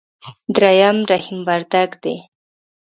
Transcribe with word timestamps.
درېم 0.55 0.97
رحيم 1.09 1.39
وردګ 1.47 1.89
دی. 2.03 2.15